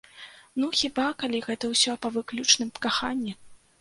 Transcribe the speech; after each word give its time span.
Ну, 0.61 0.69
хіба, 0.79 1.03
калі 1.23 1.41
гэта 1.47 1.69
ўсё 1.73 1.91
па 2.07 2.13
выключным 2.17 2.69
каханні. 2.87 3.41